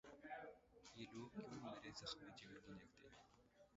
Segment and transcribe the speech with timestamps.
[0.95, 3.19] یہ لوگ کیوں مرے زخمِ جگر کو دیکھتے ہیں